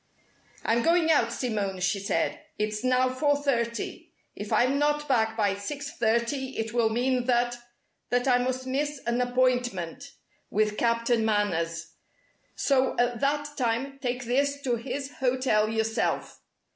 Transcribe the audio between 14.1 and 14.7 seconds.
this